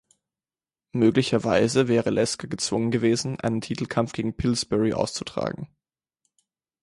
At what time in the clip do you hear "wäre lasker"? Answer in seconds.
1.87-2.47